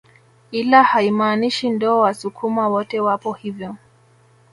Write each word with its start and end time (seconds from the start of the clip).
Ila 0.51 0.83
haimaanishi 0.83 1.69
ndo 1.69 1.99
wasukuma 1.99 2.67
wote 2.69 2.99
wapo 2.99 3.33
hivyo 3.33 3.75